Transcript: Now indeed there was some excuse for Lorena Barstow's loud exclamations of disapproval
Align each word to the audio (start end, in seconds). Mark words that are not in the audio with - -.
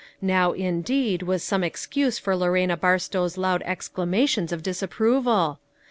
Now 0.23 0.53
indeed 0.53 1.19
there 1.21 1.27
was 1.27 1.43
some 1.43 1.63
excuse 1.63 2.17
for 2.17 2.35
Lorena 2.35 2.75
Barstow's 2.75 3.37
loud 3.37 3.61
exclamations 3.67 4.51
of 4.51 4.63
disapproval 4.63 5.59